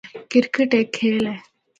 [0.31, 1.37] کرکٹ ہک کھیل ہے۔